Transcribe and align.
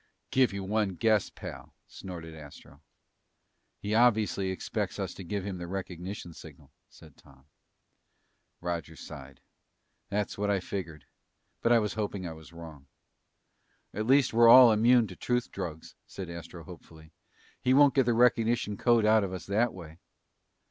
"Give 0.31 0.51
you 0.51 0.63
one 0.63 0.95
guess, 0.95 1.29
pal," 1.29 1.75
snorted 1.87 2.33
Astro. 2.33 2.81
"He 3.77 3.93
obviously 3.93 4.49
expects 4.49 4.97
us 4.97 5.13
to 5.13 5.23
give 5.23 5.45
him 5.45 5.59
the 5.59 5.67
recognition 5.67 6.33
signal," 6.33 6.71
said 6.89 7.15
Tom. 7.15 7.45
Roger 8.61 8.95
sighed. 8.95 9.41
"That's 10.09 10.39
what 10.39 10.49
I 10.49 10.59
figured. 10.59 11.05
But 11.61 11.71
I 11.71 11.77
was 11.77 11.93
hoping 11.93 12.25
I 12.27 12.33
was 12.33 12.51
wrong." 12.51 12.87
"At 13.93 14.07
least 14.07 14.33
we're 14.33 14.49
all 14.49 14.71
immune 14.71 15.05
to 15.05 15.15
truth 15.15 15.51
drugs," 15.51 15.93
said 16.07 16.31
Astro 16.31 16.63
hopefully. 16.63 17.11
"He 17.61 17.71
won't 17.75 17.93
get 17.93 18.07
the 18.07 18.15
recognition 18.15 18.77
code 18.77 19.05
out 19.05 19.23
of 19.23 19.31
us 19.31 19.45
that 19.45 19.71
way." 19.71 19.99